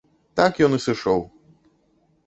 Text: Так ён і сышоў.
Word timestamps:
Так 0.39 0.53
ён 0.67 0.71
і 0.79 0.81
сышоў. 0.87 1.23